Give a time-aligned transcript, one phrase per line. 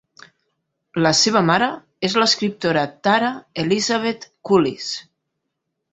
[1.05, 1.67] La seva mare
[2.09, 3.29] és l'escriptora Tara
[3.65, 4.89] Elizabeth Cullis.